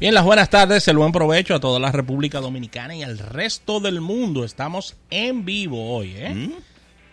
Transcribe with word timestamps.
Bien, 0.00 0.14
las 0.14 0.24
buenas 0.24 0.48
tardes, 0.48 0.88
el 0.88 0.96
buen 0.96 1.12
provecho 1.12 1.54
a 1.54 1.60
toda 1.60 1.78
la 1.78 1.92
República 1.92 2.40
Dominicana 2.40 2.96
y 2.96 3.02
al 3.02 3.18
resto 3.18 3.80
del 3.80 4.00
mundo. 4.00 4.44
Estamos 4.44 4.96
en 5.10 5.44
vivo 5.44 5.94
hoy, 5.94 6.14
¿eh? 6.16 6.34
¿Mm? 6.34 6.52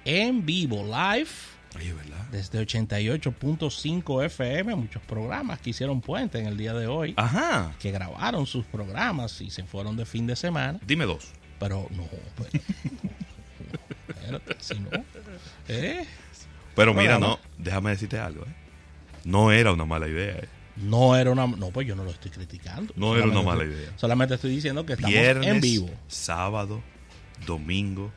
En 0.06 0.46
vivo, 0.46 0.86
live, 0.86 1.28
Oye, 1.76 1.92
¿verdad? 1.92 2.26
desde 2.32 2.62
88.5 2.66 4.24
FM. 4.26 4.74
Muchos 4.76 5.02
programas 5.02 5.60
que 5.60 5.72
hicieron 5.72 6.00
puente 6.00 6.40
en 6.40 6.46
el 6.46 6.56
día 6.56 6.74
de 6.74 6.88
hoy, 6.88 7.14
Ajá. 7.18 7.74
que 7.78 7.92
grabaron 7.92 8.46
sus 8.46 8.66
programas 8.66 9.42
y 9.42 9.50
se 9.50 9.64
fueron 9.66 9.98
de 9.98 10.06
fin 10.06 10.26
de 10.26 10.38
semana. 10.38 10.80
Dime 10.88 11.06
dos. 11.06 11.28
Pero 11.60 11.88
no, 11.92 12.08
pues, 12.36 12.50
espérate, 14.08 14.56
si 14.60 14.80
no. 14.80 14.90
¿Eh? 15.68 16.06
Pero 16.74 16.94
mira, 16.94 17.20
no, 17.20 17.38
déjame 17.58 17.90
decirte 17.90 18.18
algo, 18.18 18.46
¿eh? 18.46 18.56
No 19.26 19.52
era 19.52 19.74
una 19.74 19.84
mala 19.84 20.08
idea, 20.08 20.36
¿eh? 20.38 20.48
No 20.82 21.16
era 21.16 21.32
una. 21.32 21.48
No, 21.48 21.70
pues 21.72 21.88
yo 21.88 21.96
no 21.96 22.04
lo 22.04 22.12
estoy 22.12 22.32
criticando. 22.32 22.94
No 22.96 23.16
era 23.16 23.26
una 23.26 23.42
mala 23.42 23.64
estoy- 23.64 23.78
idea. 23.80 23.94
Solamente 23.98 24.36
estoy 24.36 24.52
diciendo 24.52 24.86
que 24.86 24.94
estamos 24.94 25.12
Viernes, 25.14 25.48
en 25.48 25.62
vivo. 25.62 25.90
sábado, 26.08 26.82
domingo, 27.46 28.12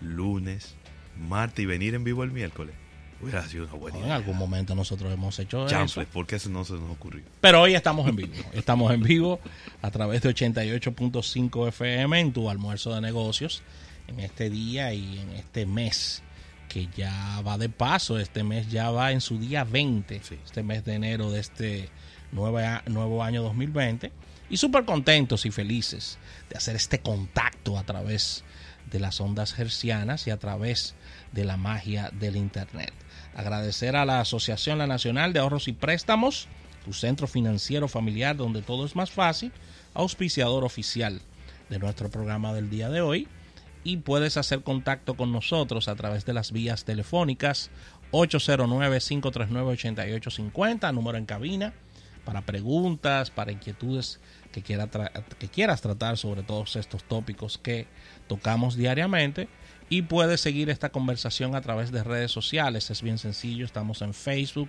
lunes, 0.00 0.74
martes 1.18 1.62
y 1.62 1.66
venir 1.66 1.94
en 1.94 2.04
vivo 2.04 2.22
el 2.24 2.30
miércoles. 2.30 2.74
Hubiera 3.20 3.48
sido 3.48 3.64
una 3.64 3.72
buena 3.74 3.98
En 3.98 4.04
idea. 4.04 4.14
algún 4.14 4.36
momento 4.36 4.76
nosotros 4.76 5.12
hemos 5.12 5.36
hecho 5.40 5.66
eso. 5.66 5.74
Chanfle, 5.74 6.06
¿por 6.06 6.24
qué 6.24 6.36
eso 6.36 6.48
no 6.50 6.64
se 6.64 6.74
nos 6.74 6.88
ocurrió? 6.88 7.24
Pero 7.40 7.62
hoy 7.62 7.74
estamos 7.74 8.08
en 8.08 8.14
vivo. 8.14 8.32
Estamos 8.52 8.92
en 8.94 9.02
vivo 9.02 9.40
a 9.82 9.90
través 9.90 10.22
de 10.22 10.28
88.5 10.32 11.66
FM 11.68 12.20
en 12.20 12.32
tu 12.32 12.48
almuerzo 12.48 12.94
de 12.94 13.00
negocios 13.00 13.62
en 14.06 14.20
este 14.20 14.50
día 14.50 14.94
y 14.94 15.18
en 15.18 15.30
este 15.32 15.66
mes 15.66 16.22
que 16.68 16.88
ya 16.96 17.40
va 17.46 17.58
de 17.58 17.68
paso. 17.68 18.18
Este 18.18 18.44
mes 18.44 18.70
ya 18.70 18.90
va 18.90 19.12
en 19.12 19.20
su 19.20 19.38
día 19.38 19.64
20. 19.64 20.20
Sí. 20.22 20.38
Este 20.44 20.62
mes 20.62 20.84
de 20.84 20.94
enero 20.94 21.30
de 21.30 21.40
este 21.40 21.88
nuevo 22.32 23.22
año 23.22 23.42
2020. 23.42 24.12
Y 24.50 24.56
súper 24.56 24.84
contentos 24.84 25.44
y 25.46 25.50
felices 25.50 26.18
de 26.48 26.56
hacer 26.56 26.76
este 26.76 27.00
contacto 27.00 27.78
a 27.78 27.84
través 27.84 28.44
de 28.90 29.00
las 29.00 29.20
ondas 29.20 29.58
hercianas 29.58 30.26
y 30.26 30.30
a 30.30 30.38
través 30.38 30.94
de 31.32 31.44
la 31.44 31.56
magia 31.56 32.10
del 32.18 32.36
Internet. 32.36 32.92
Agradecer 33.34 33.96
a 33.96 34.06
la 34.06 34.20
Asociación 34.20 34.78
La 34.78 34.86
Nacional 34.86 35.32
de 35.32 35.40
Ahorros 35.40 35.68
y 35.68 35.72
Préstamos, 35.72 36.48
tu 36.84 36.92
centro 36.92 37.26
financiero 37.26 37.88
familiar 37.88 38.36
donde 38.36 38.62
todo 38.62 38.86
es 38.86 38.96
más 38.96 39.10
fácil, 39.10 39.52
auspiciador 39.94 40.64
oficial 40.64 41.20
de 41.68 41.78
nuestro 41.78 42.10
programa 42.10 42.54
del 42.54 42.70
día 42.70 42.88
de 42.88 43.02
hoy. 43.02 43.28
Y 43.88 43.96
puedes 43.96 44.36
hacer 44.36 44.62
contacto 44.62 45.16
con 45.16 45.32
nosotros 45.32 45.88
a 45.88 45.94
través 45.94 46.26
de 46.26 46.34
las 46.34 46.52
vías 46.52 46.84
telefónicas 46.84 47.70
809-539-8850, 48.12 50.92
número 50.92 51.16
en 51.16 51.24
cabina, 51.24 51.72
para 52.26 52.42
preguntas, 52.42 53.30
para 53.30 53.50
inquietudes 53.50 54.20
que, 54.52 54.60
quiera 54.60 54.90
que 55.38 55.48
quieras 55.48 55.80
tratar 55.80 56.18
sobre 56.18 56.42
todos 56.42 56.76
estos 56.76 57.02
tópicos 57.04 57.56
que 57.56 57.86
tocamos 58.26 58.76
diariamente. 58.76 59.48
Y 59.88 60.02
puedes 60.02 60.42
seguir 60.42 60.68
esta 60.68 60.90
conversación 60.90 61.54
a 61.54 61.62
través 61.62 61.90
de 61.90 62.04
redes 62.04 62.30
sociales. 62.30 62.90
Es 62.90 63.00
bien 63.00 63.16
sencillo. 63.16 63.64
Estamos 63.64 64.02
en 64.02 64.12
Facebook, 64.12 64.68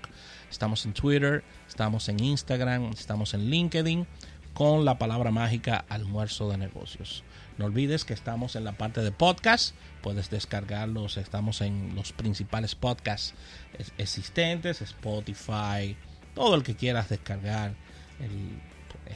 estamos 0.50 0.86
en 0.86 0.94
Twitter, 0.94 1.44
estamos 1.68 2.08
en 2.08 2.24
Instagram, 2.24 2.92
estamos 2.94 3.34
en 3.34 3.50
LinkedIn 3.50 4.08
con 4.54 4.86
la 4.86 4.98
palabra 4.98 5.32
mágica 5.32 5.86
almuerzo 5.90 6.50
de 6.50 6.58
negocios. 6.58 7.24
No 7.58 7.66
olvides 7.66 8.06
que 8.06 8.14
estamos 8.14 8.56
en 8.56 8.64
la 8.64 8.74
parte 8.74 9.02
de 9.02 9.12
podcast. 9.12 9.76
Puedes 10.02 10.30
descargarlos. 10.30 11.18
Estamos 11.18 11.62
en 11.62 11.94
los 11.96 12.14
principales 12.14 12.76
podcasts 12.76 13.34
es- 13.78 13.92
existentes, 13.98 14.82
Spotify, 14.82 15.96
todo 16.36 16.56
el 16.56 16.64
que 16.64 16.76
quieras 16.76 17.10
descargar, 17.10 17.74
el 18.20 18.60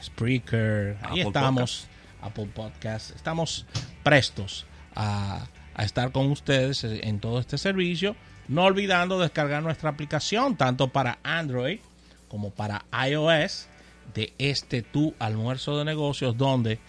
Spreaker. 0.03 0.97
Ahí 1.01 1.21
Apple 1.21 1.23
estamos, 1.23 1.87
Apple 2.21 2.47
Podcast. 2.53 3.15
Estamos 3.15 3.65
prestos 4.03 4.65
a, 4.95 5.47
a 5.75 5.83
estar 5.83 6.11
con 6.11 6.29
ustedes 6.31 6.83
en 6.83 7.19
todo 7.19 7.39
este 7.39 7.57
servicio. 7.57 8.15
No 8.49 8.63
olvidando 8.65 9.19
descargar 9.19 9.63
nuestra 9.63 9.89
aplicación, 9.89 10.57
tanto 10.57 10.89
para 10.89 11.19
Android 11.23 11.79
como 12.27 12.49
para 12.49 12.83
iOS, 13.07 13.67
de 14.13 14.33
este 14.37 14.81
tu 14.81 15.13
almuerzo 15.19 15.77
de 15.77 15.85
negocios, 15.85 16.37
donde 16.37 16.79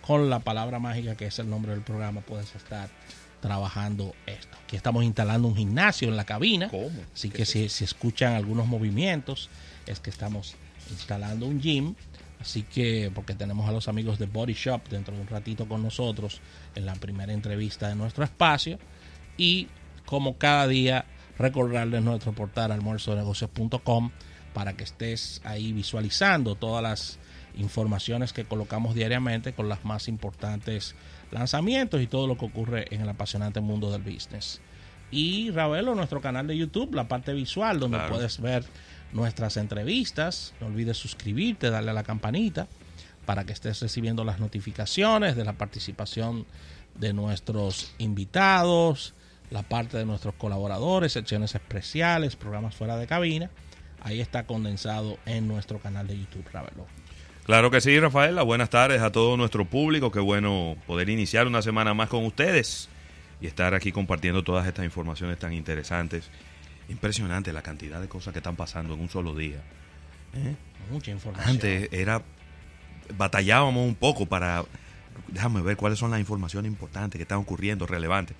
con 0.00 0.30
la 0.30 0.40
palabra 0.40 0.78
mágica 0.78 1.14
que 1.14 1.26
es 1.26 1.38
el 1.38 1.48
nombre 1.48 1.72
del 1.72 1.82
programa 1.82 2.20
puedes 2.20 2.54
estar 2.54 2.88
trabajando 3.40 4.14
esto. 4.26 4.56
Aquí 4.64 4.76
estamos 4.76 5.04
instalando 5.04 5.48
un 5.48 5.56
gimnasio 5.56 6.08
en 6.08 6.16
la 6.16 6.24
cabina. 6.24 6.68
¿Cómo? 6.68 6.90
Así 7.14 7.30
¿Qué 7.30 7.38
que 7.38 7.46
si, 7.46 7.68
si 7.68 7.84
escuchan 7.84 8.34
algunos 8.34 8.66
movimientos, 8.66 9.48
es 9.86 10.00
que 10.00 10.10
estamos 10.10 10.56
instalando 10.90 11.46
un 11.46 11.60
gym. 11.60 11.94
Así 12.40 12.62
que, 12.62 13.10
porque 13.14 13.34
tenemos 13.34 13.68
a 13.68 13.72
los 13.72 13.88
amigos 13.88 14.18
de 14.18 14.26
Body 14.26 14.54
Shop 14.54 14.80
dentro 14.88 15.14
de 15.14 15.20
un 15.20 15.26
ratito 15.26 15.68
con 15.68 15.82
nosotros 15.82 16.40
en 16.74 16.86
la 16.86 16.94
primera 16.94 17.32
entrevista 17.32 17.88
de 17.88 17.94
nuestro 17.94 18.24
espacio. 18.24 18.78
Y 19.36 19.68
como 20.06 20.38
cada 20.38 20.66
día, 20.66 21.04
recordarles 21.38 22.02
nuestro 22.02 22.32
portal 22.32 22.72
almuerzonegocios.com 22.72 24.10
para 24.54 24.74
que 24.74 24.84
estés 24.84 25.40
ahí 25.44 25.72
visualizando 25.72 26.54
todas 26.54 26.82
las 26.82 27.18
informaciones 27.56 28.32
que 28.32 28.44
colocamos 28.44 28.94
diariamente 28.94 29.52
con 29.52 29.68
las 29.68 29.84
más 29.84 30.08
importantes 30.08 30.94
lanzamientos 31.30 32.00
y 32.00 32.06
todo 32.06 32.26
lo 32.26 32.36
que 32.38 32.44
ocurre 32.46 32.86
en 32.94 33.00
el 33.00 33.08
apasionante 33.08 33.60
mundo 33.60 33.90
del 33.90 34.02
business. 34.02 34.60
Y 35.10 35.50
Ravelo, 35.50 35.94
nuestro 35.94 36.20
canal 36.20 36.46
de 36.46 36.56
YouTube, 36.56 36.94
la 36.94 37.08
parte 37.08 37.32
visual, 37.32 37.80
donde 37.80 37.96
Claro. 37.98 38.14
puedes 38.14 38.40
ver 38.40 38.64
nuestras 39.12 39.56
entrevistas. 39.56 40.54
No 40.60 40.68
olvides 40.68 40.96
suscribirte, 40.96 41.70
darle 41.70 41.90
a 41.90 41.94
la 41.94 42.04
campanita 42.04 42.68
para 43.26 43.44
que 43.44 43.52
estés 43.52 43.80
recibiendo 43.80 44.24
las 44.24 44.38
notificaciones 44.38 45.34
de 45.36 45.44
la 45.44 45.52
participación 45.54 46.46
de 46.94 47.12
nuestros 47.12 47.92
invitados, 47.98 49.14
la 49.50 49.62
parte 49.62 49.98
de 49.98 50.04
nuestros 50.06 50.34
colaboradores, 50.34 51.12
secciones 51.12 51.54
especiales, 51.54 52.36
programas 52.36 52.74
fuera 52.76 52.96
de 52.96 53.06
cabina. 53.08 53.50
Ahí 54.02 54.20
está 54.20 54.46
condensado 54.46 55.18
en 55.26 55.46
nuestro 55.48 55.78
canal 55.78 56.06
de 56.06 56.18
YouTube, 56.18 56.44
Ravelo. 56.52 56.86
Claro 57.44 57.70
que 57.70 57.80
sí, 57.80 57.98
Rafaela. 57.98 58.42
Buenas 58.42 58.70
tardes 58.70 59.02
a 59.02 59.10
todo 59.10 59.36
nuestro 59.36 59.64
público. 59.64 60.10
Qué 60.10 60.20
bueno 60.20 60.76
poder 60.86 61.08
iniciar 61.08 61.46
una 61.46 61.62
semana 61.62 61.94
más 61.94 62.08
con 62.08 62.24
ustedes 62.24 62.88
y 63.40 63.46
estar 63.46 63.74
aquí 63.74 63.92
compartiendo 63.92 64.44
todas 64.44 64.66
estas 64.66 64.84
informaciones 64.84 65.38
tan 65.38 65.52
interesantes. 65.52 66.30
Impresionante 66.88 67.52
la 67.52 67.62
cantidad 67.62 68.00
de 68.00 68.08
cosas 68.08 68.32
que 68.32 68.38
están 68.38 68.56
pasando 68.56 68.94
en 68.94 69.00
un 69.00 69.08
solo 69.08 69.34
día. 69.34 69.62
¿eh? 70.34 70.54
Mucha 70.90 71.10
información. 71.10 71.50
Antes 71.50 71.88
era 71.92 72.22
batallábamos 73.16 73.86
un 73.86 73.96
poco 73.96 74.26
para 74.26 74.64
déjame 75.28 75.62
ver 75.62 75.76
cuáles 75.76 75.98
son 75.98 76.10
las 76.10 76.20
informaciones 76.20 76.70
importantes 76.70 77.18
que 77.18 77.22
están 77.22 77.38
ocurriendo, 77.38 77.86
relevantes. 77.86 78.36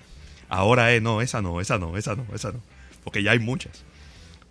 Ahora 0.49 0.91
es 0.93 1.01
no, 1.01 1.21
esa 1.21 1.41
no, 1.41 1.61
esa 1.61 1.77
no, 1.77 1.97
esa 1.97 2.15
no, 2.15 2.25
esa 2.33 2.51
no, 2.51 2.61
porque 3.03 3.23
ya 3.23 3.31
hay 3.31 3.39
muchas. 3.39 3.83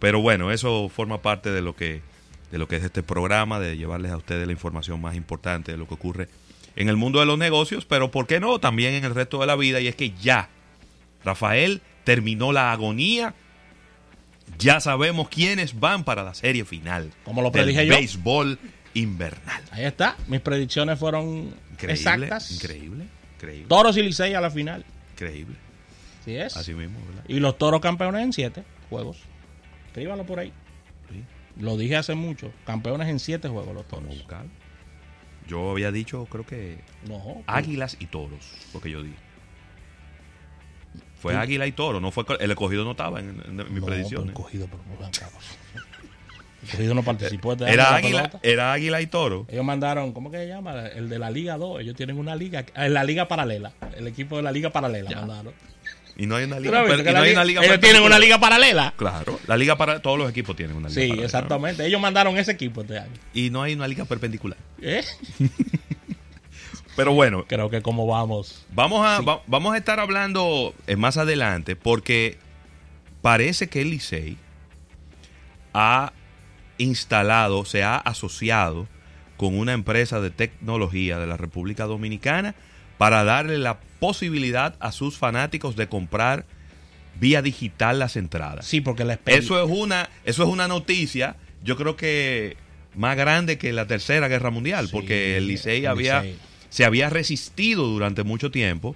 Pero 0.00 0.21
bueno, 0.21 0.50
eso 0.50 0.88
forma 0.88 1.22
parte 1.22 1.50
de 1.50 1.62
lo 1.62 1.77
que 1.77 2.03
de 2.50 2.59
lo 2.59 2.66
que 2.66 2.77
es 2.77 2.83
este 2.83 3.05
programa, 3.05 3.61
de 3.61 3.77
llevarles 3.77 4.11
a 4.11 4.16
ustedes 4.16 4.44
la 4.44 4.53
información 4.53 5.00
más 5.00 5.15
importante 5.15 5.71
de 5.71 5.78
lo 5.78 5.87
que 5.87 5.94
ocurre 5.94 6.28
en 6.77 6.88
el 6.88 6.97
mundo 6.97 7.21
de 7.21 7.27
los 7.27 7.38
negocios, 7.38 7.84
pero 7.84 8.10
¿por 8.10 8.27
qué 8.27 8.41
no? 8.41 8.59
También 8.59 8.94
en 8.94 9.05
el 9.05 9.15
resto 9.15 9.39
de 9.41 9.47
la 9.47 9.56
vida, 9.56 9.81
y 9.81 9.87
es 9.89 9.94
que 9.94 10.12
ya 10.21 10.49
Rafael 11.25 11.81
terminó 12.05 12.53
la 12.53 12.72
agonía, 12.72 13.34
ya 14.59 14.81
sabemos 14.81 15.28
quiénes 15.28 15.78
van 15.78 16.05
para 16.05 16.25
la 16.25 16.34
serie 16.34 16.65
final. 16.65 17.12
Como 17.25 17.43
lo 17.43 17.50
del 17.50 17.62
predije 17.65 17.87
yo. 17.87 17.94
Béisbol 17.94 18.59
invernal. 18.94 19.62
Ahí 19.71 19.84
está. 19.84 20.16
Mis 20.27 20.41
predicciones 20.41 20.99
fueron 20.99 21.55
Increíble, 21.72 21.93
exactas. 21.94 22.50
increíble, 22.50 23.05
increíble, 23.37 23.66
Toros 23.69 23.97
y 23.97 24.03
Licey 24.03 24.34
a 24.34 24.41
la 24.41 24.50
final. 24.50 24.84
increíble. 25.12 25.56
Así 26.21 26.37
es. 26.37 26.56
Así 26.56 26.75
mismo, 26.75 26.99
¿verdad? 27.06 27.25
Y 27.28 27.41
los 27.41 27.56
toros 27.59 27.81
campeones 27.81 28.22
en 28.22 28.33
siete 28.33 28.65
juegos. 28.89 29.19
Escríbanlo 29.91 30.25
por 30.25 30.39
ahí. 30.39 30.53
Sí. 31.11 31.25
Lo 31.60 31.77
dije 31.77 31.97
hace 31.97 32.15
mucho. 32.15 32.53
Campeones 32.65 33.09
en 33.09 33.19
siete 33.19 33.48
juegos 33.48 33.75
los 33.75 33.87
toros. 33.87 34.15
Yo 35.47 35.72
había 35.72 35.91
dicho, 35.91 36.27
creo 36.31 36.47
que 36.47 36.78
No. 37.09 37.42
águilas 37.47 37.97
y 37.98 38.07
toros, 38.07 38.53
lo 38.72 38.81
que 38.81 38.91
yo 38.91 39.03
dije. 39.03 39.16
Fue 41.21 41.37
águila 41.37 41.66
y 41.66 41.72
toro, 41.72 42.01
no 42.01 42.10
fue 42.10 42.25
el 42.41 42.51
escogido 42.51 42.83
no 42.84 42.92
estaba 42.92 43.21
en, 43.21 43.42
en 43.45 43.57
mis 43.75 43.81
no, 43.83 43.87
predicciones. 43.87 44.28
pero 44.33 44.34
cogido, 44.42 44.66
pero 44.71 44.83
no 44.89 44.97
vean 44.98 45.10
cabos. 45.10 45.45
El 46.63 46.71
cogido 46.71 46.95
no 46.95 47.03
participó. 47.03 47.53
Era 47.53 47.69
en 47.71 47.77
la 47.77 47.95
águila, 47.97 48.31
era 48.43 48.72
águila 48.72 49.01
y 49.03 49.07
toro. 49.07 49.45
Ellos 49.51 49.65
mandaron, 49.65 50.13
¿cómo 50.13 50.31
que 50.31 50.39
se 50.39 50.47
llama? 50.48 50.86
El 50.86 51.09
de 51.10 51.19
la 51.19 51.31
Liga 51.31 51.59
2. 51.59 51.81
Ellos 51.81 51.95
tienen 51.95 52.16
una 52.19 52.36
liga, 52.36 52.65
en 52.75 52.95
la 52.95 53.04
Liga 53.04 53.28
Paralela. 53.28 53.72
El 53.97 54.07
equipo 54.07 54.36
de 54.36 54.43
la 54.43 54.53
Liga 54.53 54.71
Paralela 54.71 55.10
mandaron. 55.10 55.53
Y 56.16 56.27
no 56.27 56.36
hay 56.36 56.45
una 56.45 56.57
¿Tú 56.57 56.62
liga. 56.62 56.72
no 56.72 56.78
has 56.78 56.84
per- 56.89 56.97
visto 56.97 57.03
y 57.03 57.04
que 57.07 57.12
no 57.12 57.18
la 57.18 57.24
hay 57.24 57.28
liga- 57.30 57.41
una 57.41 57.45
liga 57.45 57.65
ellos 57.65 57.80
tienen 57.80 58.03
una 58.03 58.18
liga 58.18 58.39
paralela. 58.41 58.95
Claro, 58.97 59.41
la 59.47 59.57
liga 59.57 59.77
para 59.77 60.01
todos 60.03 60.18
los 60.18 60.28
equipos 60.30 60.54
tienen 60.57 60.77
una 60.77 60.89
liga 60.89 61.15
Sí, 61.15 61.21
exactamente. 61.22 61.86
Ellos 61.86 62.01
mandaron 62.01 62.36
ese 62.39 62.53
equipo 62.53 62.83
este 62.83 62.98
año. 62.98 63.12
Y 63.33 63.51
no 63.51 63.62
hay 63.62 63.74
una 63.74 63.89
liga 63.89 64.04
perpendicular. 64.04 64.59
¿Eh? 64.83 65.03
Pero 66.97 67.12
bueno, 67.15 67.45
Creo 67.48 67.71
que 67.71 67.80
como 67.83 68.07
vamos. 68.07 68.66
Vamos 68.72 69.07
a, 69.07 69.21
va- 69.22 69.42
vamos 69.47 69.74
a 69.74 69.78
estar 69.78 70.01
hablando 70.01 70.74
eh, 70.86 70.97
más 70.97 71.16
adelante 71.16 71.77
porque 71.77 72.36
parece 73.22 73.68
que 73.68 73.80
el 73.83 73.91
Licey 73.91 74.36
ha 75.72 76.12
instalado, 76.78 77.65
se 77.65 77.83
ha 77.84 77.97
asociado 77.97 78.89
con 79.36 79.57
una 79.59 79.72
empresa 79.72 80.21
de 80.21 80.30
tecnología 80.30 81.18
de 81.18 81.27
la 81.27 81.36
República 81.36 81.84
Dominicana 81.84 82.54
para 83.00 83.24
darle 83.24 83.56
la 83.56 83.80
posibilidad 83.98 84.76
a 84.78 84.92
sus 84.92 85.16
fanáticos 85.16 85.74
de 85.74 85.86
comprar 85.88 86.44
vía 87.18 87.41
digital 87.41 87.98
las 87.98 88.14
entradas. 88.16 88.66
Sí, 88.66 88.82
porque 88.82 89.06
la 89.06 89.18
Eso 89.24 89.62
es 89.64 89.70
una, 89.70 90.10
eso 90.26 90.42
es 90.42 90.48
una 90.50 90.68
noticia, 90.68 91.36
yo 91.64 91.78
creo 91.78 91.97
que 91.97 92.58
más 92.94 93.16
grande 93.16 93.56
que 93.56 93.72
la 93.72 93.86
Tercera 93.86 94.28
Guerra 94.28 94.50
Mundial, 94.50 94.86
Sí, 94.88 94.92
porque 94.92 95.38
el 95.38 95.47
Licey 95.47 95.86
había 95.86 96.20
Licey. 96.20 96.38
se 96.68 96.84
había 96.84 97.08
resistido 97.08 97.86
durante 97.86 98.22
mucho 98.22 98.50
tiempo 98.50 98.94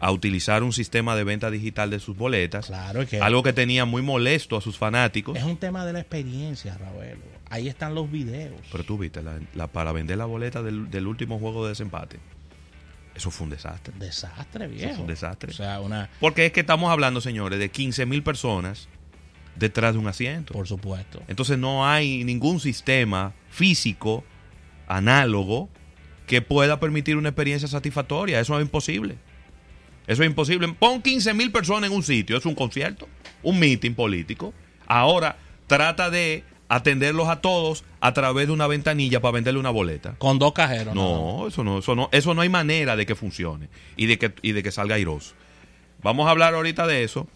a 0.00 0.10
utilizar 0.12 0.62
un 0.62 0.74
sistema 0.74 1.16
de 1.16 1.24
venta 1.24 1.50
digital 1.50 1.88
de 1.88 1.98
sus 1.98 2.14
boletas, 2.14 2.66
Claro, 2.66 3.00
es 3.00 3.08
que 3.08 3.20
algo 3.22 3.42
que 3.42 3.54
tenía 3.54 3.86
muy 3.86 4.02
molesto 4.02 4.58
a 4.58 4.60
sus 4.60 4.76
fanáticos. 4.76 5.38
es 5.38 5.44
un 5.44 5.56
tema 5.56 5.86
de 5.86 5.94
la 5.94 6.00
experiencia, 6.00 6.76
Ravelo. 6.76 7.22
Ahí 7.48 7.68
están 7.68 7.94
los 7.94 8.10
videos. 8.12 8.60
Pero 8.70 8.84
tú 8.84 8.98
viste, 8.98 9.22
la, 9.22 9.38
la- 9.54 9.68
para 9.68 9.92
vender 9.92 10.18
la 10.18 10.26
boleta 10.26 10.62
del, 10.62 10.90
del 10.90 11.06
último 11.06 11.38
juego 11.38 11.62
de 11.64 11.70
desempate, 11.70 12.18
eso 13.16 13.30
fue 13.30 13.44
un 13.44 13.50
desastre. 13.50 13.94
Desastre, 13.98 14.68
viejo. 14.68 14.92
fue 14.94 15.00
un 15.02 15.06
desastre. 15.08 15.50
O 15.50 15.54
sea, 15.54 15.80
una, 15.80 16.10
Porque 16.20 16.46
es 16.46 16.52
que 16.52 16.60
estamos 16.60 16.90
hablando, 16.90 17.20
señores, 17.20 17.58
de 17.58 17.70
15 17.70 18.04
mil 18.06 18.22
personas 18.22 18.88
detrás 19.56 19.94
de 19.94 19.98
un 20.00 20.06
asiento. 20.06 20.52
por 20.52 20.68
supuesto. 20.68 21.22
Entonces 21.28 21.58
no 21.58 21.86
hay 21.88 22.24
ningún 22.24 22.60
sistema 22.60 23.32
físico 23.50 24.22
análogo 24.86 25.68
que 26.26 26.42
pueda 26.42 26.78
permitir 26.78 27.16
una 27.16 27.30
experiencia 27.30 27.68
satisfactoria. 27.68 28.38
Eso 28.40 28.58
es 28.58 28.62
imposible. 28.62 29.16
Eso 30.06 30.22
es 30.22 30.28
imposible. 30.28 30.68
Pon 30.78 31.00
15 31.02 31.34
mil 31.34 31.50
personas 31.50 31.90
en 31.90 31.96
un 31.96 32.02
sitio, 32.02 32.36
es 32.36 32.44
un 32.46 32.54
concierto, 32.54 33.08
un 33.42 33.58
meeting 33.58 33.94
político. 33.94 34.52
Ahora 34.86 35.38
trata 35.66 36.10
de 36.10 36.44
atenderlos 36.68 37.28
a 37.28 37.40
todos 37.40 37.84
a 38.00 38.12
través 38.12 38.48
de 38.48 38.52
una 38.52 38.66
ventanilla 38.66 39.20
para 39.20 39.32
venderle 39.32 39.60
una 39.60 39.70
boleta. 39.70 40.14
Con 40.18 40.38
dos 40.38 40.52
cajeros. 40.52 40.94
No, 40.94 41.46
eso 41.48 41.62
no, 41.64 41.78
eso 41.78 41.94
no, 41.94 42.08
eso 42.12 42.34
no 42.34 42.40
hay 42.42 42.48
manera 42.48 42.96
de 42.96 43.06
que 43.06 43.14
funcione 43.14 43.68
y 43.96 44.06
de 44.06 44.18
que, 44.18 44.32
y 44.42 44.52
de 44.52 44.62
que 44.62 44.72
salga 44.72 44.96
airoso. 44.96 45.34
Vamos 46.02 46.26
a 46.26 46.30
hablar 46.30 46.54
ahorita 46.54 46.86
de 46.86 47.04
eso. 47.04 47.26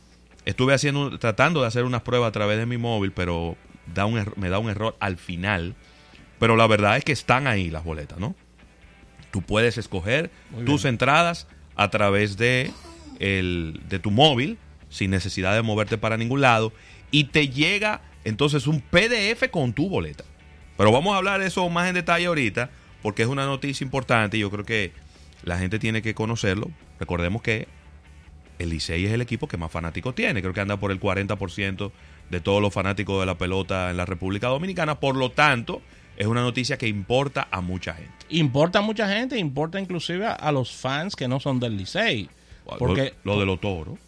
Estuve 0.44 0.74
haciendo, 0.74 1.18
tratando 1.18 1.60
de 1.60 1.66
hacer 1.68 1.84
unas 1.84 2.02
pruebas 2.02 2.28
a 2.28 2.32
través 2.32 2.58
de 2.58 2.66
mi 2.66 2.76
móvil, 2.78 3.12
pero 3.12 3.56
da 3.94 4.06
un 4.06 4.24
me 4.36 4.48
da 4.48 4.58
un 4.58 4.70
error 4.70 4.96
al 5.00 5.16
final. 5.16 5.74
Pero 6.38 6.56
la 6.56 6.66
verdad 6.66 6.96
es 6.96 7.04
que 7.04 7.12
están 7.12 7.46
ahí 7.46 7.70
las 7.70 7.84
boletas, 7.84 8.18
¿no? 8.18 8.34
Tú 9.30 9.42
puedes 9.42 9.78
escoger 9.78 10.30
Muy 10.50 10.64
tus 10.64 10.82
bien. 10.82 10.94
entradas 10.94 11.46
a 11.76 11.90
través 11.90 12.36
de, 12.36 12.72
el, 13.18 13.80
de 13.88 13.98
tu 13.98 14.10
móvil, 14.10 14.58
sin 14.88 15.10
necesidad 15.10 15.54
de 15.54 15.62
moverte 15.62 15.98
para 15.98 16.16
ningún 16.16 16.40
lado, 16.40 16.72
y 17.10 17.24
te 17.24 17.48
llega 17.48 18.00
entonces 18.24 18.66
un 18.66 18.80
PDF 18.80 19.48
con 19.50 19.72
tu 19.72 19.88
boleta. 19.88 20.24
Pero 20.76 20.92
vamos 20.92 21.14
a 21.14 21.18
hablar 21.18 21.40
de 21.40 21.46
eso 21.46 21.68
más 21.68 21.88
en 21.88 21.94
detalle 21.94 22.26
ahorita, 22.26 22.70
porque 23.02 23.22
es 23.22 23.28
una 23.28 23.46
noticia 23.46 23.84
importante 23.84 24.36
y 24.36 24.40
yo 24.40 24.50
creo 24.50 24.64
que 24.64 24.92
la 25.42 25.58
gente 25.58 25.78
tiene 25.78 26.02
que 26.02 26.14
conocerlo. 26.14 26.70
Recordemos 26.98 27.42
que 27.42 27.68
el 28.58 28.70
Licey 28.70 29.06
es 29.06 29.12
el 29.12 29.20
equipo 29.20 29.48
que 29.48 29.56
más 29.56 29.70
fanáticos 29.70 30.14
tiene. 30.14 30.42
Creo 30.42 30.52
que 30.52 30.60
anda 30.60 30.76
por 30.76 30.90
el 30.90 31.00
40% 31.00 31.90
de 32.30 32.40
todos 32.40 32.62
los 32.62 32.72
fanáticos 32.72 33.20
de 33.20 33.26
la 33.26 33.36
pelota 33.36 33.90
en 33.90 33.96
la 33.96 34.06
República 34.06 34.48
Dominicana. 34.48 35.00
Por 35.00 35.16
lo 35.16 35.30
tanto, 35.30 35.82
es 36.16 36.26
una 36.26 36.42
noticia 36.42 36.76
que 36.76 36.86
importa 36.86 37.48
a 37.50 37.60
mucha 37.60 37.94
gente. 37.94 38.12
Importa 38.28 38.80
a 38.80 38.82
mucha 38.82 39.08
gente, 39.08 39.38
importa 39.38 39.80
inclusive 39.80 40.26
a, 40.26 40.32
a 40.32 40.52
los 40.52 40.72
fans 40.72 41.16
que 41.16 41.26
no 41.26 41.40
son 41.40 41.58
del 41.58 41.76
Licey. 41.76 42.28
Porque 42.78 43.14
lo, 43.24 43.34
lo 43.34 43.40
de 43.40 43.46
los 43.46 43.60
toros, 43.60 43.98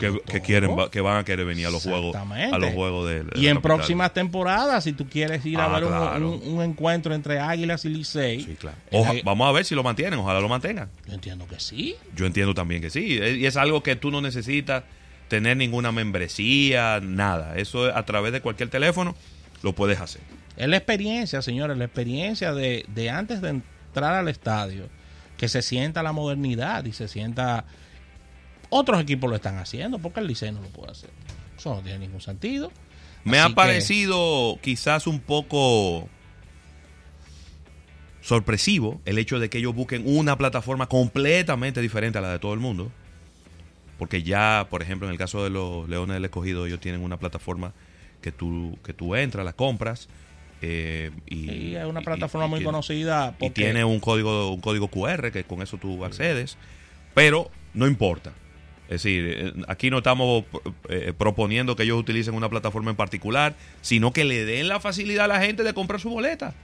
que, 0.00 0.40
quieren, 0.40 0.70
que 0.90 1.00
van 1.00 1.18
a 1.18 1.24
querer 1.24 1.44
venir 1.44 1.66
a 1.66 1.70
los 1.70 1.82
juegos, 1.82 2.14
a 2.16 2.58
los 2.58 2.72
juegos 2.72 3.08
de, 3.08 3.24
de 3.24 3.30
Y 3.38 3.48
en 3.48 3.56
capital. 3.56 3.60
próximas 3.62 4.12
temporadas, 4.14 4.84
si 4.84 4.92
tú 4.94 5.06
quieres 5.08 5.44
ir 5.44 5.58
a 5.58 5.66
Ah, 5.66 5.68
ver 5.68 5.84
un- 5.84 5.90
claro. 5.90 6.30
un, 6.30 6.54
un 6.58 6.62
encuentro 6.62 7.14
entre 7.14 7.38
Águilas 7.38 7.84
y 7.84 7.90
Licey, 7.90 8.40
Sí, 8.40 8.56
claro. 8.58 8.76
Oja- 8.92 9.12
vamos 9.24 9.48
a 9.48 9.52
ver 9.52 9.64
si 9.64 9.74
lo 9.74 9.82
mantienen, 9.82 10.18
ojalá 10.18 10.40
lo 10.40 10.48
mantengan. 10.48 10.88
yo 11.06 11.14
entiendo 11.14 11.46
que 11.46 11.60
sí. 11.60 11.96
Yo 12.16 12.24
entiendo 12.26 12.54
también 12.54 12.80
que 12.80 12.88
sí. 12.90 13.18
Es- 13.20 13.36
Y 13.36 13.46
es 13.46 13.56
algo 13.56 13.82
que 13.82 13.94
tú 13.96 14.10
no 14.10 14.20
necesitas 14.22 14.84
tener 15.28 15.56
ninguna 15.56 15.92
membresía, 15.92 17.00
nada. 17.02 17.56
Eso 17.56 17.88
es 17.88 17.94
a 17.96 18.04
través 18.04 18.32
de 18.32 18.40
cualquier 18.40 18.68
teléfono 18.70 19.14
lo 19.62 19.74
puedes 19.74 20.00
hacer. 20.00 20.20
Es 20.56 20.68
la 20.68 20.76
experiencia, 20.76 21.42
señores, 21.42 21.76
la 21.76 21.84
experiencia 21.84 22.52
de, 22.54 22.84
de 22.88 23.10
antes 23.10 23.40
de 23.42 23.48
entrar 23.50 24.14
al 24.14 24.28
estadio, 24.28 24.88
que 25.36 25.48
se 25.48 25.62
sienta 25.62 26.02
la 26.02 26.12
modernidad 26.12 26.84
y 26.84 26.92
se 26.92 27.08
sienta... 27.08 27.64
Otros 28.70 29.00
equipos 29.00 29.28
lo 29.30 29.36
están 29.36 29.58
haciendo, 29.58 29.98
porque 29.98 30.20
el 30.20 30.26
Licey 30.26 30.52
no 30.52 30.60
lo 30.60 30.68
puede 30.68 30.92
hacer. 30.92 31.10
Eso 31.56 31.74
no 31.74 31.80
tiene 31.82 32.00
ningún 32.00 32.20
sentido. 32.20 32.72
Me 33.24 33.38
Así 33.38 33.46
ha 33.46 33.48
que- 33.48 33.54
parecido 33.54 34.58
quizás 34.62 35.06
un 35.06 35.20
poco 35.20 36.08
sorpresivo 38.20 39.00
el 39.04 39.18
hecho 39.18 39.38
de 39.38 39.50
que 39.50 39.58
ellos 39.58 39.74
busquen 39.74 40.02
una 40.06 40.36
plataforma 40.38 40.86
completamente 40.88 41.80
diferente 41.80 42.18
a 42.18 42.22
la 42.22 42.32
de 42.32 42.38
todo 42.38 42.54
el 42.54 42.60
mundo. 42.60 42.90
Porque 43.98 44.22
ya, 44.22 44.66
por 44.70 44.82
ejemplo, 44.82 45.06
en 45.06 45.12
el 45.12 45.18
caso 45.18 45.44
de 45.44 45.50
los 45.50 45.88
Leones 45.88 46.14
del 46.14 46.24
Escogido, 46.24 46.66
ellos 46.66 46.80
tienen 46.80 47.02
una 47.02 47.18
plataforma 47.18 47.72
que 48.20 48.32
tú, 48.32 48.78
que 48.84 48.92
tú 48.92 49.14
entras, 49.14 49.44
la 49.44 49.52
compras. 49.52 50.08
eh, 50.66 51.10
y, 51.26 51.50
Y 51.50 51.76
es 51.76 51.84
una 51.84 52.00
y- 52.00 52.04
plataforma 52.04 52.46
y 52.46 52.50
muy 52.50 52.58
tiene- 52.60 52.72
conocida. 52.72 53.34
y 53.36 53.40
Porque, 53.40 53.50
tiene 53.64 53.84
un 53.84 54.00
código, 54.00 54.50
un 54.50 54.62
código 54.62 54.88
QR 54.88 55.30
que 55.30 55.44
con 55.44 55.60
eso 55.60 55.76
tú 55.76 56.02
accedes. 56.06 56.56
Pero 57.12 57.50
no 57.74 57.86
importa. 57.86 58.32
Es 58.94 59.02
decir, 59.02 59.24
eh, 59.26 59.52
aquí 59.68 59.90
no 59.90 59.98
estamos 59.98 60.44
eh, 60.88 61.12
proponiendo 61.16 61.76
que 61.76 61.82
ellos 61.84 61.98
utilicen 61.98 62.34
una 62.34 62.48
plataforma 62.48 62.90
en 62.90 62.96
particular, 62.96 63.54
sino 63.82 64.12
que 64.12 64.24
le 64.24 64.44
den 64.44 64.68
la 64.68 64.80
facilidad 64.80 65.24
a 65.24 65.28
la 65.28 65.40
gente 65.40 65.62
de 65.62 65.74
comprar 65.74 66.00
su 66.00 66.10
boleta. 66.10 66.54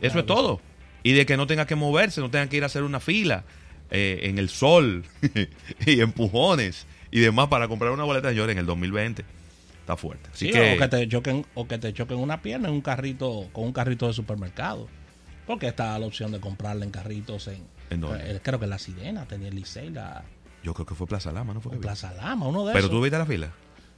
Eso 0.00 0.12
Claro 0.12 0.20
es 0.20 0.26
todo. 0.26 0.60
Y 1.02 1.12
de 1.12 1.26
que 1.26 1.36
no 1.36 1.46
tenga 1.46 1.66
que 1.66 1.74
moverse, 1.74 2.20
no 2.20 2.30
tenga 2.30 2.48
que 2.48 2.56
ir 2.56 2.62
a 2.62 2.66
hacer 2.66 2.82
una 2.82 3.00
fila 3.00 3.44
eh, 3.90 4.20
en 4.24 4.38
el 4.38 4.48
sol 4.48 5.04
y 5.86 6.00
empujones 6.00 6.86
y 7.10 7.20
demás 7.20 7.48
para 7.48 7.68
comprar 7.68 7.92
una 7.92 8.04
boleta, 8.04 8.28
señores, 8.30 8.52
en 8.54 8.58
el 8.58 8.66
2020. 8.66 9.24
Está 9.80 9.96
fuerte. 9.96 10.28
Así 10.32 10.46
sí, 10.46 10.52
que, 10.52 10.74
o 10.74 10.78
que 10.78 10.88
te 10.88 11.08
choquen 11.08 11.46
o 11.54 11.68
que 11.68 11.78
te 11.78 11.92
choquen 11.92 12.18
una 12.18 12.42
pierna 12.42 12.68
en 12.68 12.74
un 12.74 12.80
carrito 12.80 13.48
con 13.52 13.64
un 13.64 13.72
carrito 13.72 14.08
de 14.08 14.12
supermercado. 14.14 14.88
Porque 15.46 15.68
está 15.68 15.96
la 15.98 16.06
opción 16.06 16.32
de 16.32 16.40
comprarla 16.40 16.84
en 16.84 16.90
carritos 16.90 17.46
en, 17.46 17.62
¿En 17.90 18.00
dónde? 18.00 18.32
eh, 18.32 18.40
creo 18.42 18.58
que 18.58 18.66
la 18.66 18.78
Sirena 18.80 19.26
tenía 19.26 19.46
el 19.48 19.54
Licey, 19.54 19.90
la 19.90 20.24
yo 20.66 20.74
creo 20.74 20.84
que 20.84 20.96
fue 20.96 21.06
Plaza 21.06 21.30
Lama, 21.30 21.54
¿no 21.54 21.60
fue? 21.60 21.72
que? 21.72 21.78
Plaza 21.78 22.12
Lama, 22.12 22.48
uno 22.48 22.66
de 22.66 22.72
Pero 22.72 22.86
esos. 22.86 22.90
tú 22.90 23.00
viste 23.00 23.16
la 23.16 23.24
fila. 23.24 23.52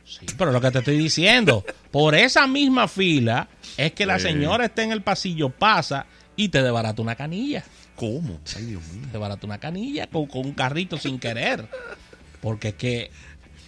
Sí, 0.04 0.26
pero 0.36 0.52
lo 0.52 0.60
que 0.60 0.70
te 0.70 0.78
estoy 0.80 0.98
diciendo, 0.98 1.64
por 1.90 2.14
esa 2.14 2.46
misma 2.46 2.88
fila 2.88 3.48
es 3.78 3.92
que 3.92 4.04
la 4.04 4.18
señora 4.18 4.66
está 4.66 4.82
en 4.82 4.92
el 4.92 5.00
pasillo, 5.00 5.48
pasa 5.48 6.04
y 6.36 6.50
te 6.50 6.62
debarata 6.62 7.00
una 7.00 7.14
canilla. 7.14 7.64
¿Cómo? 7.96 8.38
Ay, 8.54 8.66
Dios 8.66 8.82
mío. 8.92 9.02
Te 9.06 9.12
debarata 9.12 9.46
una 9.46 9.56
canilla 9.58 10.06
con, 10.08 10.26
con 10.26 10.44
un 10.44 10.52
carrito 10.52 10.98
sin 10.98 11.18
querer. 11.18 11.66
Porque 12.42 12.68
es 12.68 12.74
que 12.74 13.10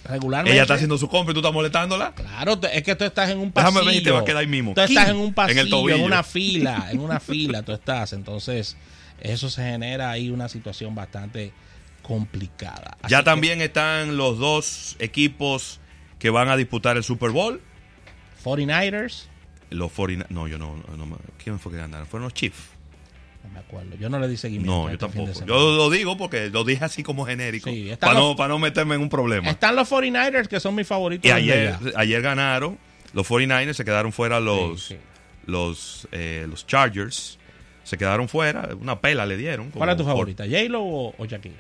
regularmente... 0.05 0.53
Ella 0.53 0.63
está 0.63 0.75
haciendo 0.75 0.99
su 0.99 1.09
compra 1.09 1.33
y 1.33 1.35
tú 1.35 1.41
estás 1.41 1.55
molestándola. 1.55 2.13
Claro, 2.15 2.61
es 2.71 2.83
que 2.83 2.95
tú 2.97 3.05
estás 3.05 3.31
en 3.31 3.39
un 3.39 3.51
pasillo. 3.51 3.71
Déjame 3.73 3.91
ver 3.91 3.99
si 3.99 4.05
te 4.05 4.11
va 4.11 4.21
a 4.21 4.25
quedar 4.25 4.43
ahí 4.43 4.47
mismo. 4.47 4.75
Tú 4.75 4.83
estás 4.83 5.09
en 5.09 5.17
un 5.17 5.29
En 5.29 5.35
pasillo, 5.35 5.63
en, 5.63 5.71
tobillo. 5.71 6.05
una 6.05 6.23
fila, 6.23 6.89
en 6.91 7.01
una 7.01 7.19
fila 7.33 7.63
tú 7.63 7.73
estás. 7.73 8.13
Entonces, 8.13 8.77
eso 9.21 9.49
se 9.49 9.63
genera 9.63 10.11
ahí 10.11 10.29
una 10.31 10.49
situación 10.51 10.95
bastante 10.95 11.53
complicada. 12.15 12.97
Así 13.03 13.13
Ya 13.13 13.19
que, 13.19 13.25
también 13.25 13.61
están 13.63 14.17
los 14.17 14.39
dos 14.39 14.97
equipos 14.99 15.79
que 16.19 16.31
van 16.31 16.49
a 16.49 16.57
disputar 16.57 16.97
el 16.97 17.05
Super 17.05 17.31
Bowl. 17.31 17.61
49ers, 18.45 19.27
Los 19.71 19.93
49 19.93 20.27
No, 20.35 20.49
yo 20.49 20.59
no, 20.59 20.77
no 20.97 21.19
¿Quién 21.43 21.59
fue 21.61 21.71
que 21.73 21.79
ganaron? 21.79 22.07
Fueron 22.09 22.25
los 22.25 22.35
Chiefs. 22.35 22.59
no 23.45 23.51
me 23.51 23.61
acuerdo. 23.61 23.97
Yo 23.97 24.09
no 24.11 24.19
le 24.19 24.27
di 24.29 24.37
seguimiento. 24.37 24.73
No, 24.73 24.83
yo 24.89 24.95
este 24.95 25.07
tampoco. 25.07 25.47
Yo 25.47 25.77
lo 25.77 25.89
digo 25.91 26.17
porque 26.17 26.51
lo 26.51 26.65
dije 26.65 26.85
así 26.85 27.03
como 27.05 27.25
genérico. 27.25 27.71
Sí, 27.71 27.93
para, 28.01 28.15
los- 28.15 28.23
no, 28.23 28.37
para 28.37 28.49
no 28.49 28.59
meterme 28.59 28.97
en 28.97 29.03
un 29.03 29.09
problema. 29.09 29.49
Están 29.49 29.77
los 29.77 29.89
49ers 29.89 30.49
que 30.49 30.59
son 30.59 30.75
mis 30.75 30.87
favoritos. 30.89 31.29
Y 31.29 31.33
ayer, 31.33 31.77
ayer 31.95 32.21
ganaron. 32.23 32.77
Los 33.13 33.29
49ers 33.31 33.75
se 33.75 33.85
quedaron 33.85 34.13
fuera 34.13 34.41
los, 34.41 34.83
Sí, 34.89 34.95
sí. 34.95 35.01
los, 35.47 36.09
eh, 36.13 36.47
los 36.51 36.67
Chargers. 36.67 37.39
Se 37.85 37.97
quedaron 37.97 38.29
fuera. 38.29 38.69
Una 38.81 39.01
pela 39.01 39.25
le 39.27 39.37
dieron. 39.37 39.71
¿Cuál 39.71 39.91
es 39.91 39.97
tu 39.97 40.03
como 40.03 40.15
por- 40.17 40.21
favorita? 40.27 40.45
¿J-Lo 40.45 40.83
o, 40.83 41.15
o 41.17 41.25
Shakira? 41.27 41.55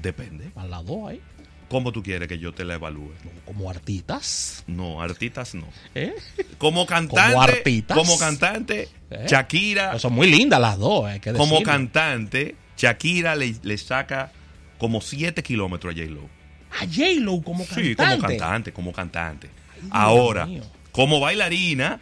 Depende. 0.00 0.50
A 0.56 0.66
las 0.66 0.84
dos 0.84 1.10
ahí. 1.10 1.20
¿Cómo 1.68 1.92
tú 1.92 2.02
quieres 2.02 2.28
que 2.28 2.38
yo 2.38 2.54
te 2.54 2.64
la 2.64 2.74
evalúe? 2.74 3.12
Como 3.44 3.68
artistas. 3.68 4.64
No, 4.66 5.02
artistas 5.02 5.54
no. 5.54 5.66
¿eh? 5.94 6.14
Como 6.56 6.86
cantante, 6.86 7.32
Como 7.32 7.42
artistas. 7.42 7.96
como 7.98 8.18
cantante, 8.18 8.88
¿Eh? 9.10 9.26
Shakira, 9.28 9.98
Son 9.98 10.14
muy 10.14 10.30
lindas 10.30 10.60
las 10.60 10.78
dos, 10.78 11.10
que 11.20 11.32
como 11.32 11.56
decirlo. 11.56 11.64
cantante, 11.72 12.56
Shakira 12.78 13.36
le, 13.36 13.54
le 13.62 13.76
saca 13.76 14.32
como 14.78 15.00
7 15.02 15.42
kilómetros 15.42 15.94
a 15.94 15.98
J-Lo. 15.98 16.22
A 16.70 16.86
J-Lo 16.86 17.42
como 17.42 17.66
cantante. 17.66 17.88
Sí, 17.90 17.94
como 17.96 18.18
cantante, 18.18 18.72
como 18.72 18.92
cantante. 18.92 19.50
Ahora, 19.90 20.46
mío. 20.46 20.62
como 20.92 21.20
bailarina, 21.20 22.00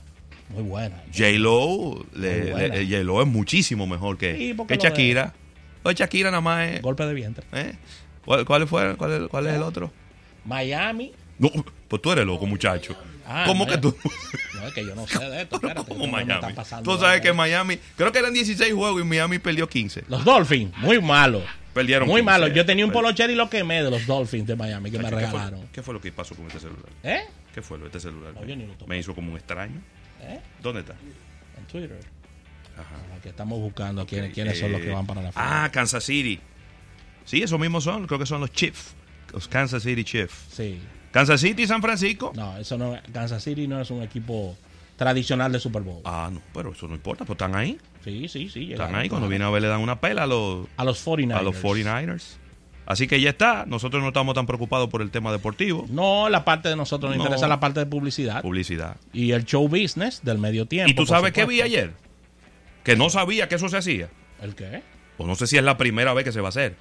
Muy 0.50 0.62
buena. 0.62 1.02
J-Lo 1.12 2.06
le- 2.14 2.40
Muy 2.42 2.50
buena. 2.52 2.74
le- 2.76 2.86
J-Lo 2.86 3.20
es 3.22 3.26
muchísimo 3.28 3.86
mejor 3.88 4.16
que, 4.16 4.36
Sí, 4.36 4.56
que 4.68 4.76
Shakira. 4.76 5.34
De 5.88 5.94
Shakira 5.94 6.30
nada 6.30 6.40
más 6.40 6.68
es... 6.68 6.82
Golpe 6.82 7.04
de 7.06 7.14
vientre. 7.14 7.44
¿eh? 7.52 7.74
¿Cuál, 8.24 8.44
cuál 8.44 8.66
fue? 8.66 8.96
¿Cuál, 8.96 9.12
es- 9.24 9.28
cuál 9.28 9.46
es 9.46 9.54
el 9.54 9.62
otro? 9.62 9.92
Miami. 10.44 11.12
No, 11.38 11.50
pues 11.88 12.00
tú 12.02 12.12
eres 12.12 12.24
loco, 12.24 12.46
muchacho. 12.46 12.96
Ah, 13.26 13.44
¿Cómo 13.46 13.66
que 13.66 13.76
tú? 13.78 13.94
No, 14.54 14.66
es 14.68 14.72
que 14.74 14.86
yo 14.86 14.94
no 14.94 15.06
sé 15.08 15.18
de 15.18 15.42
esto. 15.42 15.56
Espérate, 15.56 15.84
¿Cómo 15.88 16.06
Miami? 16.06 16.54
Tú 16.84 16.96
sabes 16.98 17.20
que 17.20 17.32
Miami, 17.32 17.78
creo 17.96 18.12
que 18.12 18.18
eran 18.20 18.32
16 18.32 18.72
juegos 18.72 19.02
y 19.02 19.04
Miami 19.04 19.38
perdió 19.38 19.68
15. 19.68 20.04
Los 20.08 20.24
Dolphins, 20.24 20.76
muy 20.78 21.00
malos. 21.00 21.42
Perdieron 21.74 22.08
Muy 22.08 22.22
15. 22.22 22.24
malos. 22.24 22.48
Yo 22.54 22.64
tenía 22.64 22.84
un 22.86 22.90
Perdieron. 22.90 23.14
polocher 23.14 23.30
y 23.30 23.34
lo 23.34 23.50
quemé 23.50 23.82
de 23.82 23.90
los 23.90 24.06
Dolphins 24.06 24.46
de 24.46 24.56
Miami 24.56 24.90
que 24.90 24.96
me 24.98 25.04
¿Qué 25.04 25.10
fue- 25.10 25.20
regalaron. 25.20 25.60
¿Qué 25.72 25.82
fue 25.82 25.92
lo 25.92 26.00
que 26.00 26.10
pasó 26.10 26.34
con 26.34 26.46
este 26.46 26.60
celular? 26.60 26.86
¿Eh? 27.02 27.24
¿Qué 27.54 27.60
fue 27.60 27.76
lo 27.76 27.84
de 27.84 27.88
este 27.88 28.00
celular? 28.00 28.32
No, 28.34 28.44
yo 28.46 28.56
ni 28.56 28.64
lo 28.66 28.72
toqué. 28.74 28.88
Me 28.88 28.98
hizo 28.98 29.14
como 29.14 29.30
un 29.32 29.36
extraño. 29.36 29.80
¿Eh? 30.22 30.40
¿Dónde 30.62 30.80
está? 30.80 30.94
En 31.58 31.64
Twitter. 31.66 31.98
Ajá. 32.76 33.16
Aquí 33.18 33.28
estamos 33.28 33.58
buscando 33.60 34.06
quiénes, 34.06 34.32
quiénes 34.34 34.58
son 34.58 34.72
los 34.72 34.80
que 34.80 34.90
Eh, 34.90 34.94
van 34.94 35.06
para 35.06 35.22
la 35.22 35.32
final. 35.32 35.48
Ah, 35.48 35.70
Kansas 35.72 36.04
City. 36.04 36.38
Sí, 37.24 37.42
esos 37.42 37.58
mismos 37.58 37.84
son. 37.84 38.06
Creo 38.06 38.18
que 38.18 38.26
son 38.26 38.40
los 38.40 38.52
Chiefs. 38.52 38.94
Los 39.32 39.48
Kansas 39.48 39.82
City 39.82 40.04
Chiefs. 40.04 40.34
Sí. 40.50 40.78
Kansas 41.10 41.40
City 41.40 41.62
y 41.62 41.66
San 41.66 41.80
Francisco. 41.82 42.32
No, 42.36 42.56
eso 42.58 42.76
no. 42.78 42.96
Kansas 43.12 43.42
City 43.42 43.66
no 43.66 43.80
es 43.80 43.90
un 43.90 44.02
equipo 44.02 44.56
tradicional 44.96 45.50
de 45.52 45.58
Super 45.60 45.82
Bowl. 45.82 46.00
Ah, 46.04 46.30
no, 46.32 46.40
pero 46.54 46.72
eso 46.72 46.86
no 46.88 46.94
importa, 46.94 47.24
pues 47.24 47.34
están 47.36 47.54
ahí. 47.54 47.78
Sí, 48.04 48.28
sí, 48.28 48.48
sí. 48.48 48.72
Están 48.72 48.94
ahí. 48.94 49.08
Cuando 49.08 49.28
viene 49.28 49.44
a 49.44 49.50
ver 49.50 49.62
le 49.62 49.68
dan 49.68 49.80
una 49.80 50.00
pela 50.00 50.22
a 50.24 50.26
los, 50.26 50.66
a 50.76 50.84
los 50.84 51.04
49ers. 51.04 51.34
a 51.38 51.42
los 51.42 51.56
49ers. 51.62 52.36
Así 52.86 53.08
que 53.08 53.20
ya 53.20 53.30
está. 53.30 53.64
Nosotros 53.66 54.00
no 54.00 54.08
estamos 54.08 54.34
tan 54.36 54.46
preocupados 54.46 54.88
por 54.88 55.02
el 55.02 55.10
tema 55.10 55.32
deportivo. 55.32 55.86
No, 55.88 56.28
la 56.28 56.44
parte 56.44 56.68
de 56.68 56.76
nosotros 56.76 57.10
nos 57.10 57.18
No. 57.18 57.24
interesa 57.24 57.48
la 57.48 57.58
parte 57.58 57.80
de 57.80 57.86
publicidad 57.86 58.42
Publicidad. 58.42 58.96
y 59.12 59.32
el 59.32 59.44
show 59.44 59.66
business 59.68 60.20
del 60.22 60.38
medio 60.38 60.66
tiempo. 60.66 60.90
¿Y 60.92 60.94
tú 60.94 61.04
sabes 61.04 61.32
qué 61.32 61.44
vi 61.46 61.62
ayer? 61.62 61.94
Que 62.86 62.94
no 62.96 63.10
sabía 63.10 63.48
que 63.48 63.56
eso 63.56 63.68
se 63.68 63.76
hacía. 63.76 64.08
¿El 64.40 64.54
qué? 64.54 64.80
O 65.18 65.26
no 65.26 65.34
sé 65.34 65.48
si 65.48 65.56
es 65.58 65.64
la 65.64 65.76
primera 65.76 66.14
vez 66.14 66.24
que 66.24 66.30
se 66.30 66.40
va 66.40 66.46
a 66.46 66.50
hacer. 66.50 66.76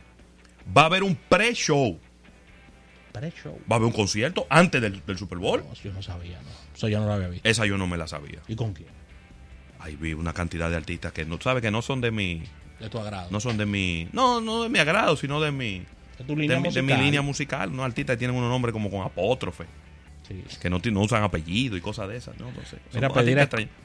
Va 0.77 0.83
a 0.83 0.85
haber 0.85 1.01
un 1.01 1.15
pre-show. 1.15 1.99
Pre-show. 3.11 3.59
Va 3.69 3.75
a 3.75 3.79
haber 3.79 3.87
un 3.87 3.91
concierto 3.91 4.45
antes 4.49 4.81
del, 4.81 5.03
del 5.03 5.17
Super 5.17 5.39
Bowl. 5.39 5.63
No, 5.67 5.73
yo 5.73 5.91
no 5.91 6.03
sabía, 6.03 6.39
no. 6.43 6.49
Eso 6.75 6.87
yo 6.89 6.99
no 6.99 7.07
lo 7.07 7.13
había 7.13 7.29
visto. 7.29 7.49
Esa 7.49 7.65
yo 7.65 7.77
no 7.79 7.87
me 7.87 7.97
la 7.97 8.07
sabía. 8.07 8.39
¿Y 8.47 8.55
con 8.55 8.73
quién? 8.73 8.89
Ahí 9.79 9.95
vi 9.95 10.13
una 10.13 10.33
cantidad 10.33 10.69
de 10.69 10.75
artistas 10.75 11.11
que 11.11 11.25
no 11.25 11.39
sabe 11.41 11.59
que 11.61 11.71
no 11.71 11.81
son 11.81 12.01
de 12.01 12.11
mi, 12.11 12.43
De 12.79 12.87
tu 12.89 12.99
agrado. 12.99 13.29
no 13.31 13.39
son 13.39 13.57
de 13.57 13.65
mi, 13.65 14.07
no, 14.13 14.41
no 14.41 14.61
de 14.61 14.69
mi 14.69 14.77
agrado, 14.77 15.17
sino 15.17 15.41
de 15.41 15.51
mi, 15.51 15.79
de 16.19 16.23
tu 16.25 16.35
de 16.35 16.41
línea 16.41 16.59
mi, 16.59 16.69
de 16.69 16.81
mi 16.83 16.93
línea 16.93 17.21
musical. 17.23 17.71
Unos 17.71 17.85
artistas 17.85 18.15
que 18.15 18.19
tienen 18.19 18.37
unos 18.37 18.49
nombres 18.51 18.73
como 18.73 18.91
con 18.91 19.01
apóstrofe, 19.01 19.65
Sí. 20.27 20.43
que 20.59 20.69
no, 20.69 20.79
usan 21.01 21.23
apellido 21.23 21.77
y 21.77 21.81
cosas 21.81 22.09
de 22.09 22.17
esas, 22.17 22.37
¿no? 22.39 22.49
Entonces, 22.49 22.79
Mira, 22.93 23.09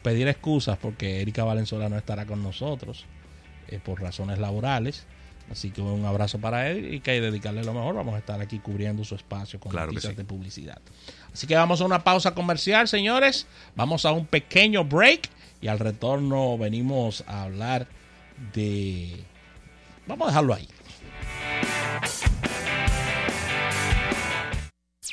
pedir, 0.02 0.28
excusas 0.28 0.78
porque 0.78 1.20
Erika 1.20 1.44
Valenzuela 1.44 1.88
no 1.88 1.99
estará 1.99 2.25
con 2.25 2.42
nosotros 2.42 3.04
eh, 3.68 3.78
por 3.82 4.00
razones 4.00 4.38
laborales. 4.38 5.06
Así 5.50 5.70
que 5.70 5.82
un 5.82 6.04
abrazo 6.04 6.38
para 6.38 6.70
él 6.70 6.94
y 6.94 7.00
que 7.00 7.11
hay 7.11 7.18
que 7.18 7.23
dedicarle 7.23 7.64
lo 7.64 7.75
mejor. 7.75 7.94
Vamos 7.97 8.14
a 8.14 8.18
estar 8.18 8.40
aquí 8.40 8.61
cubriendo 8.61 9.04
su 9.04 9.16
espacio 9.16 9.59
con 9.59 9.73
Claro 9.73 9.88
noticias 9.88 10.12
sí. 10.12 10.16
de 10.16 10.25
publicidad. 10.25 10.78
Así 11.32 11.47
que 11.47 11.56
vamos 11.56 11.80
a 11.80 11.85
una 11.85 12.04
pausa 12.04 12.35
comercial, 12.35 12.87
señores. 12.87 13.47
Vamos 13.75 14.04
a 14.04 14.12
un 14.12 14.26
pequeño 14.26 14.85
break 14.85 15.28
y 15.61 15.66
al 15.66 15.80
retorno 15.80 16.56
venimos 16.56 17.25
a 17.26 17.42
hablar 17.42 17.88
de... 18.54 19.25
Vamos 20.06 20.28
a 20.28 20.30
dejarlo 20.30 20.54
ahí. 20.54 20.68